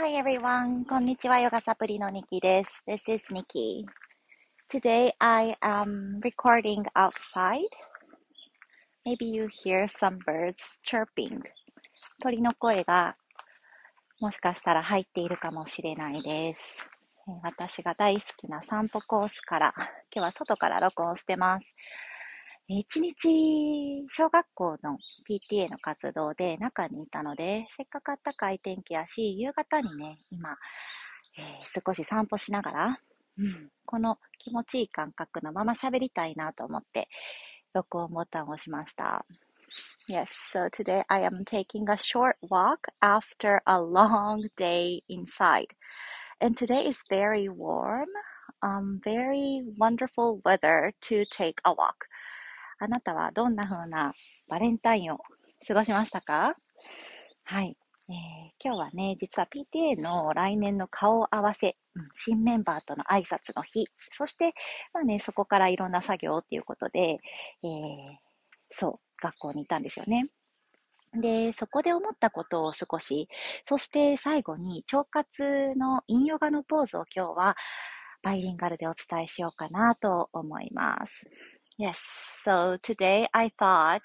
[0.00, 0.86] Hi everyone.
[0.88, 1.40] こんにちは。
[1.40, 2.84] ヨガサプリのニキです。
[2.86, 3.84] This is Nikki.
[4.70, 7.66] Today I am recording outside.
[9.04, 11.40] Maybe you hear some birds chirping.
[12.22, 13.16] 鳥の声が
[14.20, 16.76] もしかしたら入っているかもしれないです。
[17.42, 21.74] 私が大好きな散歩コースから、今日は外から録音してます。
[22.70, 30.50] 一日、小学校の PTA の活動で中にいたので、せっかくあったかい天気やし、夕方にね、今、
[31.38, 33.00] えー、少し散歩しながら、
[33.38, 37.08] うん、この気持ちいい感覚のまま喋りたいなと思って、
[37.72, 39.24] 録音ボタンを押しました。
[40.06, 45.68] Yes, so today I am taking a short walk after a long day inside.
[46.38, 48.08] And today is very warm,
[48.60, 52.08] um, very wonderful weather to take a walk.
[52.78, 54.12] あなたはどんな風な
[54.48, 55.18] バレンタインを
[55.66, 56.54] 過ごしましたか？
[57.44, 57.76] はい。
[58.10, 58.14] えー、
[58.64, 64.54] 今日はね、実は PTA の来年の顔合わせ、うん、新メンバーとの挨拶の日、そして、
[64.94, 67.68] まあね、そこからいろんな作業っていうことで、えー、
[68.70, 70.30] そう、学校にいたんですよね。
[71.14, 73.28] で、そこで思ったことを少し、
[73.66, 77.56] そして最後に腸活のインヨガのポーズを今日は
[78.22, 81.26] バイリンガルでお伝えしようかなと思います。
[81.78, 81.96] Yes,
[82.42, 84.02] so today I thought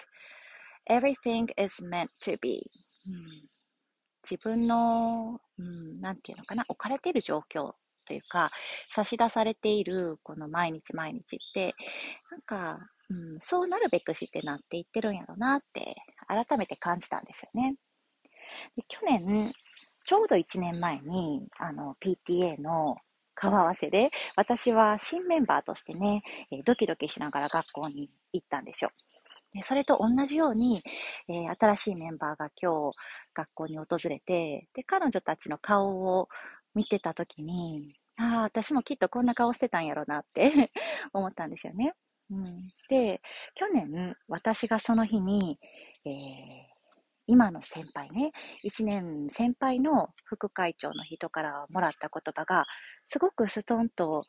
[0.88, 2.62] everything is meant to be、
[3.04, 3.48] うん、
[4.22, 7.72] 自分の、うん、なんていうのかな、置かれている状況
[8.06, 8.52] というか、
[8.88, 11.74] 差し出されているこの毎日毎日って、
[12.30, 12.78] なんか、
[13.10, 15.96] うん、そうなるべくしてなっていってるんやろなって
[16.28, 17.74] 改めて感じたんですよね。
[18.76, 19.52] で去年、
[20.06, 22.98] ちょうど1年前に、あの、PTA の
[23.34, 28.90] 顔合わせで、私は新メンバーとしてね、えドキドキしながら学校に行ったんですよ。
[29.52, 30.82] でそれと同じように、
[31.28, 32.96] えー、新しいメンバーが今日
[33.34, 36.28] 学校に訪れて、で、彼女たちの顔を
[36.74, 40.72] 見てた時に、ああ、私もきっとこんな顔してたんやろうなって
[41.12, 41.94] 思ったんですよね。
[42.30, 43.20] うん、で、
[43.54, 45.58] 去年、私がその日に、
[46.04, 46.73] えー
[47.26, 52.64] 今の先輩ね、一年先輩の副会長の人からもらった言葉が、
[53.06, 54.24] すごくストンと、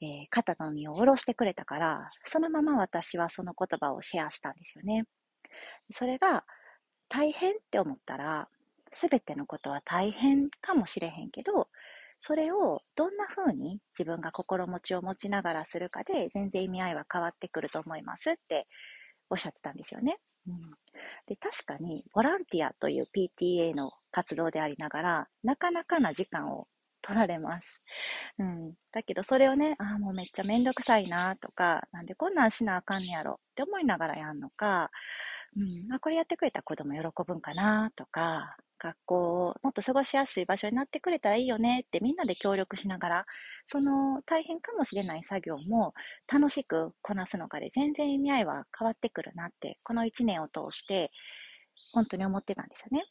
[0.00, 5.04] えー、肩の荷を下ろしてくれたから、そのまま私はその言葉をシェアしたんですよね。
[5.92, 6.44] それが、
[7.08, 8.48] 大変って思ったら、
[8.92, 11.68] すべてのことは大変かもしれへんけど、
[12.20, 18.66] それをどんな風に自分が心持ちを持ちながらするかで全然意味合いは変わってくると思いますって
[19.30, 20.18] おっしゃってたんですよね。
[20.50, 20.70] うん、
[21.26, 26.66] で確かにボランティアという PTA の活動でありながらなかなかな時間を
[27.02, 27.66] 取られます。
[28.38, 34.90] うん、だけどそれをね、ああ、もうめっちゃめんどくさいなとか、なんでこんなんしなあかんねやろって思いながらやんのか、
[35.56, 43.26] うん、あこれやってくれたら子供喜ぶんかなとか、学校をもっと過ごしやすい場所になってくれたらいいよねってみんなで協力しながら、
[43.66, 45.92] その大変かもしれない作業も
[46.32, 51.10] 楽しくこなすのかで全然意味合いは変わってくるなって、この1年を通して
[51.92, 53.04] 本当に思ってたんですよね。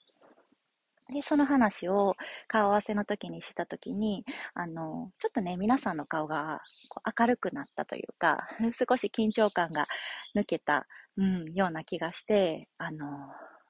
[1.13, 2.15] で、その話を
[2.47, 8.47] 顔合わせの時にした時に、あの、ちょっとね、皆さんの顔がこう明るくなったというか、
[8.87, 9.87] 少し緊張感が
[10.35, 10.87] 抜けた、
[11.17, 13.07] うん、ような気がして、あの、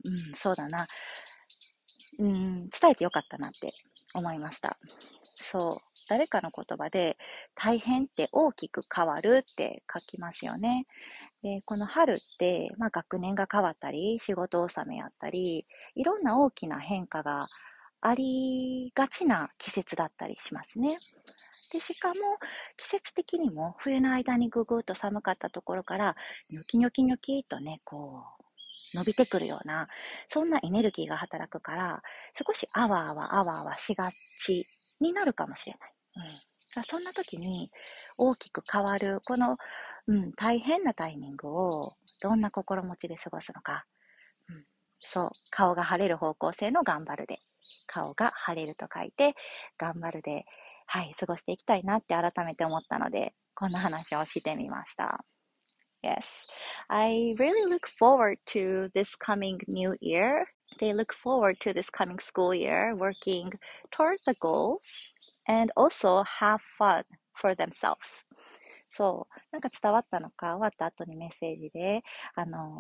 [0.04, 0.86] うん、そうだな。
[2.18, 3.74] うん、伝えてよかったなって
[4.14, 4.78] 思いました。
[5.24, 5.90] そう。
[6.10, 7.18] 誰かの言葉で、
[7.56, 10.86] 大変って大きく変わるって書きますよね。
[11.44, 15.66] で、この春って、まあ学年が変わったり、仕事納めやったり、
[15.96, 17.48] いろんな大きな変化が
[18.02, 20.98] ありがちな季節だったりしますね。
[21.72, 22.16] で、しかも
[22.78, 26.16] 季節的にも冬の間にぐぐっと寒かったところから、
[26.50, 28.39] ニョキニョキニョキとね、こう、
[28.94, 29.88] 伸びてくるような、
[30.28, 34.12] そんなエネルギーが働くから、少しあわあわあわあわしが
[34.42, 34.66] ち
[35.00, 35.94] になるかもしれない。
[36.78, 37.72] うん、そんな時に
[38.18, 39.58] 大きく変わる、この、
[40.08, 43.86] うん、大変なタイミングをどんな心持ちで過ごすのか。
[44.50, 44.66] うん、
[45.02, 47.40] そう、顔が晴れる方向性の頑張るで。
[47.88, 49.36] 顔が晴れると書いて、
[49.78, 50.46] 頑張るで、
[50.86, 55.26] はい、過ごしていきたいなって改めて思ったので、こんな話をしてみました。
[56.04, 56.28] Yes,
[56.90, 60.48] I really look forward to this coming new year.
[60.80, 63.52] They look forward to this coming school year working
[63.92, 65.12] toward the goals
[65.48, 67.04] and also have fun
[67.34, 68.26] for themselves.
[68.92, 72.04] そう、なんか伝わったのか、終わった後にメッセージで、
[72.36, 72.78] あの、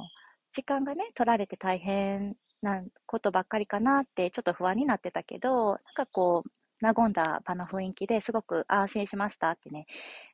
[0.51, 9.85] 時間がね、取られて大変なことばっかりかなってちょっと不安になってたけど、なんかこう、和んだ場の雰囲気ですごく安心しましたってね、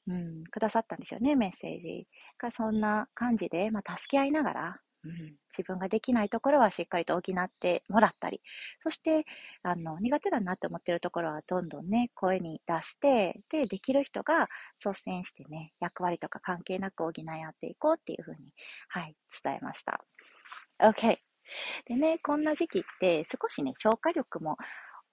[0.07, 2.07] うん、くださったんですよね、メッセージ。
[2.37, 8.41] がそんな感じで、まあ、助け合いながら、うん、自分ができないところはしっかりと補ってもらったり、
[8.79, 9.25] そして、
[9.63, 14.49] あの、苦手だなって思ってるところはどんどんね、声に出して、で、できる人が
[14.83, 18.37] 率先してね、役割とか関係なく補い合っていこうっていうふうに、
[18.89, 20.03] はい、伝えました。
[20.81, 21.17] OK。
[21.85, 24.57] でね、こんな時期って少しね、消化力も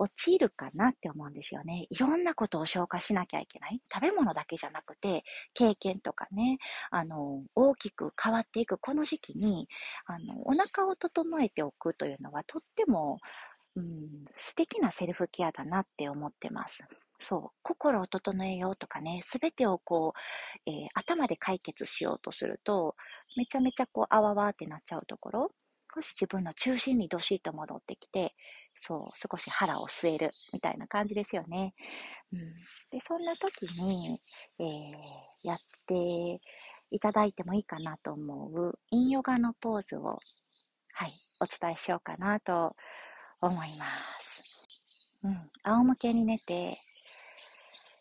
[0.02, 1.86] 落ちるかなって思うんですよね。
[1.90, 3.80] いろんなことを消化しなきゃいけない。
[3.92, 5.22] 食べ物だけじゃなくて、
[5.54, 6.58] 経験とかね、
[6.90, 9.68] あの、大きく変わっていくこの時期に、
[10.06, 13.20] あの、お腹を整えておくというのはとっても、
[13.76, 16.84] うん、素敵なセルフケアだなって思ってます。
[17.18, 20.14] そう、心を整えようとかね、すべてをこ
[20.66, 22.96] う、えー、頭で解決しようとすると、
[23.36, 25.52] めちゃめちゃこう、あわわってなっちゃうところ、
[25.94, 28.34] 少し自分の中心にどしっと戻ってきて、
[28.84, 31.72] そう、少し腹を据えるみたいな感じですよね。
[32.32, 32.40] うん、
[32.90, 34.20] で、そんな時に、
[34.58, 36.40] えー、やって
[36.90, 40.18] いただいてもいいかなと思う、インヨガのポーズを、
[40.94, 42.74] はい、お伝えしようかなと
[43.40, 44.66] 思います。
[45.22, 46.76] うん、仰向けに寝て、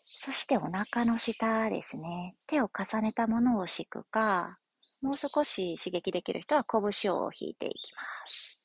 [0.04, 2.34] そしてお腹の下ですね。
[2.48, 4.58] 手を重ねたものを敷くか、
[5.00, 8.58] もう少し刺激できる人は拳を引いていきます。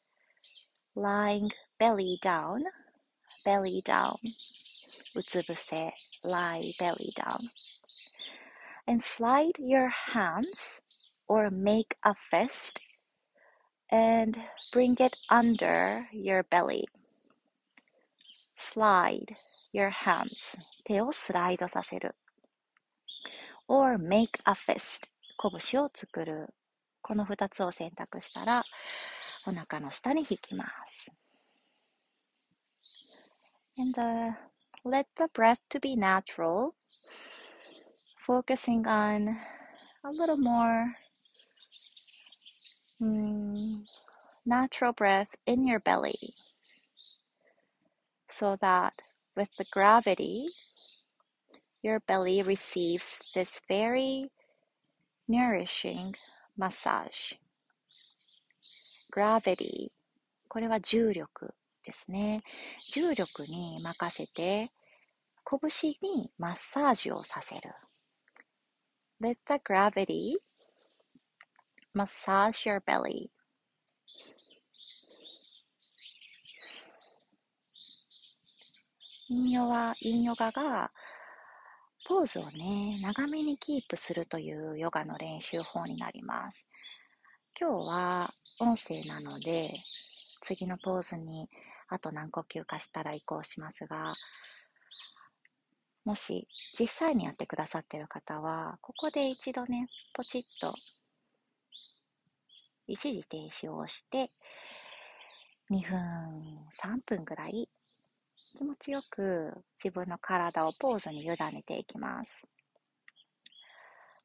[0.96, 1.50] lying
[1.80, 2.64] belly down,
[3.46, 4.18] belly down,
[5.16, 5.94] うつ伏せ
[6.24, 7.38] lie belly down.
[8.88, 10.82] And slide your hands
[11.28, 12.80] or make a fist
[13.92, 14.38] and
[14.72, 16.86] bring it under your belly.
[18.56, 19.36] Slide
[19.74, 22.16] your hands 手をスライドさせる
[23.68, 26.54] or make a fist 拳を作る
[27.02, 28.64] この2つを選択したら
[29.46, 31.17] お腹の下に引きます。
[33.77, 34.33] And uh,
[34.85, 36.75] let the breath to be natural,
[38.19, 39.37] focusing on
[40.05, 40.95] a little more
[43.01, 43.85] mm,
[44.45, 46.35] natural breath in your belly
[48.31, 48.95] so that
[49.37, 50.49] with the gravity,
[51.83, 54.31] your belly receives this very
[55.29, 56.15] nourishing
[56.57, 57.35] massage.
[59.13, 59.91] gravity
[60.49, 61.55] これは重力
[61.88, 62.44] ですね。
[62.92, 64.72] 重力に任せて、
[65.50, 67.62] 拳にマッサージをさせる。
[69.22, 70.36] Let the gravity
[71.96, 73.30] massage your belly.
[79.30, 80.92] インヨガ、インヨガが
[82.06, 86.68] ポーズをね、長めにキープするというヨガの練習法になります。
[87.60, 89.70] 今日は音声なので、
[90.42, 91.50] 次のポーズに
[91.90, 94.14] あと何呼吸かしたら移行しますが、
[96.06, 96.48] もし
[96.80, 100.74] 実際にやってくださっている方は、ここで一度ね、ポチッと
[102.88, 104.32] 一時停止をして、
[105.70, 107.70] 2分、3分ぐらい
[108.58, 112.48] 気持ちよく自分の体をポーズに委ねていきます。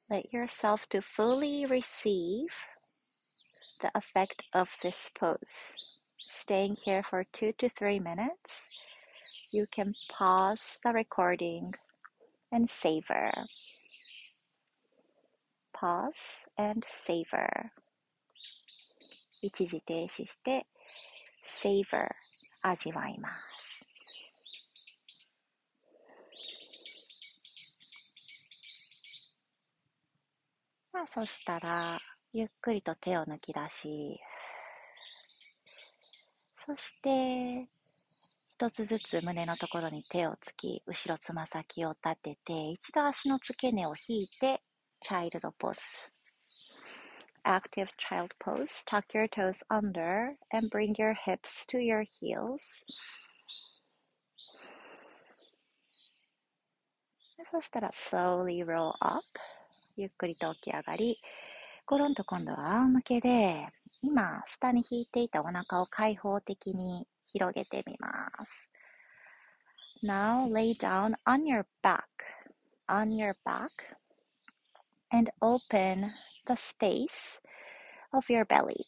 [0.09, 2.47] Let yourself to fully receive
[3.81, 5.39] the effect of this pose.
[6.22, 8.64] Staying here for two to three minutes,
[9.52, 11.74] you can pause the recording
[12.52, 13.32] and savor.
[15.74, 17.72] Pause and savor.
[19.42, 20.66] 一時停止して
[21.62, 22.08] savor
[22.64, 23.68] 味わいます。
[30.92, 32.02] まあ、そしたら、
[32.34, 34.20] ゆっくりと手を抜き出し、
[36.65, 37.69] そして、
[38.55, 44.63] 一つずつ胸のところに手をつき、後ろつま先を立てて、一度足の付け根を引いて、
[45.01, 45.81] チャイルドポーズ。
[47.45, 48.69] Active child pose.
[48.87, 52.61] Tuck your toes under and bring your hips to your heels.
[57.51, 59.25] そしたら slowly roll up.
[59.97, 61.19] ゆっくりと起き上がり、
[61.85, 63.67] コロンと今度は仰向けで、
[64.02, 68.70] 今、下に引いていたお腹を開放的に広げてみます。
[70.04, 72.04] Now lay down on your back,
[72.88, 73.70] on your back,
[75.12, 76.12] and open
[76.46, 77.40] the space
[78.12, 78.86] of your belly.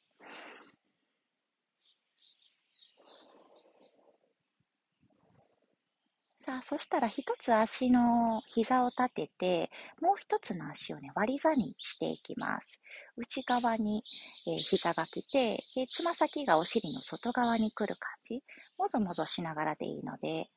[6.44, 9.70] さあ、そしたら一つ足の膝を立てて、
[10.00, 12.78] もう一つの足をね、割り座にしていきます。
[13.16, 14.02] 内側に、
[14.46, 18.42] えー、膝が来て、で、つま先がお尻の外側に来る感じ。
[18.76, 20.50] もぞもぞしながらでいいので、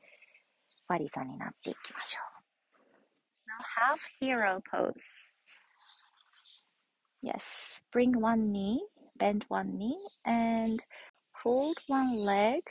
[0.88, 2.38] 割り座になっていきましょう。
[3.48, 4.96] Now half hero pose.
[7.24, 7.42] Yes.
[7.92, 8.80] Bring one knee
[9.18, 10.82] bend one knee and
[11.44, 12.62] fold one leg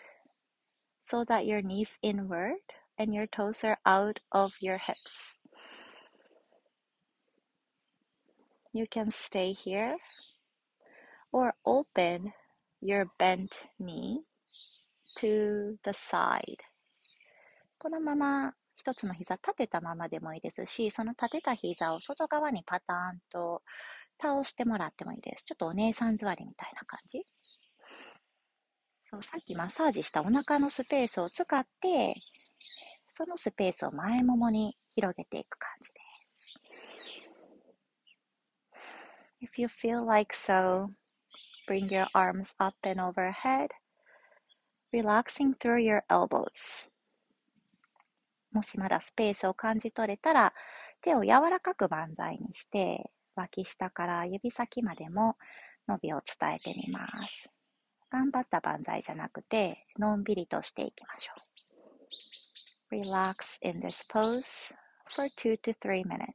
[1.00, 2.62] so that your knees inward
[2.99, 5.37] and your toes are out of your hips.
[8.73, 9.97] You can stay here
[11.33, 12.33] or open
[12.81, 14.21] your bent knee
[15.17, 16.61] to the side.
[17.79, 23.62] このまま一つの膝立てたままでもいいですし、その立てた膝を外側にパターンと
[24.21, 25.45] 倒してもらってもいいです。
[25.45, 27.26] ちょっとお姉さん座りみたいな感じ。
[29.11, 32.15] そうさっきマッサージしたお腹のスペースを使って、
[33.16, 36.00] そのスペースを前ももに広げていく感じで
[36.35, 36.61] す。
[39.40, 40.88] If you feel like so,
[41.66, 43.68] bring your arms up and overhead,
[44.92, 46.90] relaxing through your elbows.
[48.52, 50.52] もしまだスペースを感じ取れたら、
[51.00, 55.37] 手を柔らかく万歳にして、脇下から指先までも
[55.88, 57.50] 伸びを伝えてみます。
[58.11, 62.46] 頑張った万歳じゃなくて、のんびりとしていきましょう。
[62.90, 64.47] Relax in this pose
[65.14, 66.31] for 2 to 3 minutes.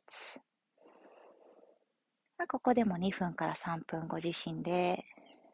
[2.50, 5.05] ここでも2分から3分ご自身で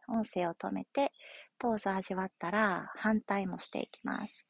[0.07, 1.11] 音声を止めて
[1.59, 4.45] ポーズ味わったら反対もしていきます。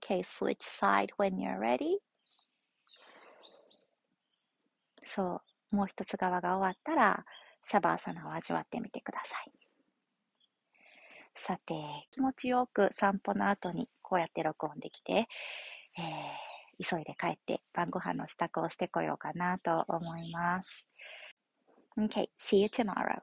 [0.00, 1.98] Okay, switch side when you're ready.
[5.06, 5.40] そ
[5.72, 7.24] う、もう一つ側が終わったら
[7.62, 9.52] シャバーサナを味わってみてください。
[11.36, 11.74] さて、
[12.10, 20.86] 気持ちよく散歩の後にこうやって録音できて、えー、急いで帰って晩ご飯の支度をしてこようかなと思います。
[21.98, 23.18] Okay, see you tomorrow.